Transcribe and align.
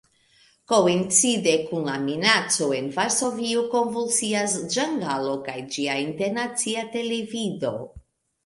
Koincide 0.71 1.51
kun 1.67 1.83
la 1.89 1.97
minaco 2.05 2.69
en 2.77 2.87
Varsovio 2.95 3.61
konvulsias 3.75 4.57
Ĝangalo 4.77 5.37
kaj 5.51 5.59
ĝia 5.77 5.99
Internacia 6.09 6.87
Televido. 6.97 7.77